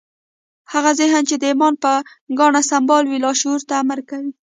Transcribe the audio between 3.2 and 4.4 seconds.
لاشعور ته امر کوي.